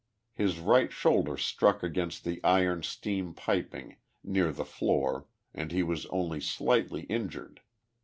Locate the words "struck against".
1.37-2.23